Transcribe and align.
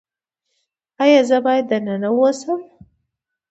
ایا 1.03 1.21
زه 1.29 1.37
باید 1.45 1.65
دننه 1.71 2.09
اوسم؟ 2.15 2.59